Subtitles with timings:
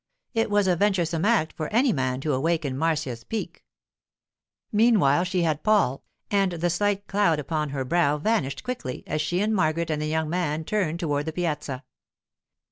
[0.33, 3.63] It was a venturesome act for any man to awaken Marcia's pique.
[4.71, 9.41] Meanwhile she had Paul; and the slight cloud upon her brow vanished quickly as she
[9.41, 11.83] and Margaret and the young man turned toward the piazza.